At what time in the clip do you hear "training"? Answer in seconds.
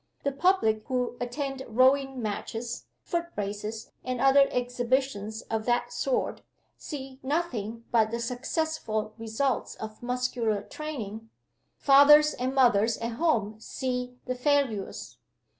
10.63-11.29